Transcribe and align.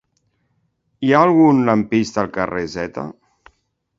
Hi 1.07 1.11
ha 1.11 1.19
algun 1.25 1.59
lampista 1.67 2.21
al 2.23 2.31
carrer 2.39 2.63
Z? 2.77 3.07